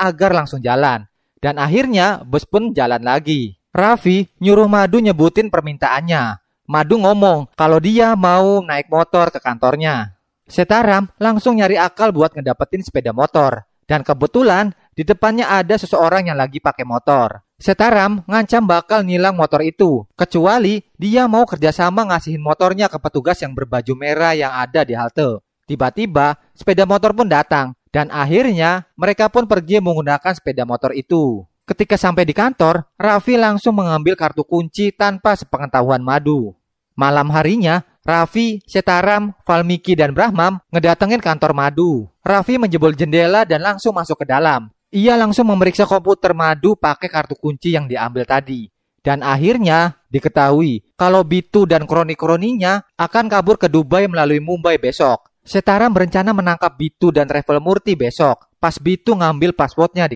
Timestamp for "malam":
36.98-37.30